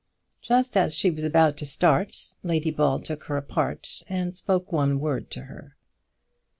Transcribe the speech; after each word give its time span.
Just 0.41 0.75
as 0.75 0.95
she 0.95 1.11
was 1.11 1.23
about 1.23 1.57
to 1.57 1.65
start 1.67 2.33
Lady 2.41 2.71
Ball 2.71 2.97
took 2.97 3.25
her 3.25 3.37
apart 3.37 4.01
and 4.09 4.33
spoke 4.33 4.71
one 4.71 4.99
word 4.99 5.29
to 5.29 5.41
her. 5.41 5.75